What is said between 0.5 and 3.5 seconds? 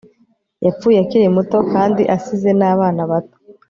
Yapfuye akiri muto kandi asize nabana bato